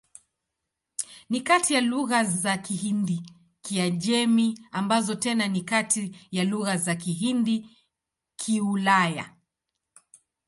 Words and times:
Ni 1.29 1.41
kati 1.41 1.73
ya 1.73 1.81
lugha 1.81 2.23
za 2.23 2.57
Kihindi-Kiajemi, 2.57 4.59
ambazo 4.71 5.15
tena 5.15 5.47
ni 5.47 5.61
kati 5.61 6.15
ya 6.31 6.43
lugha 6.43 6.77
za 6.77 6.95
Kihindi-Kiulaya. 6.95 9.35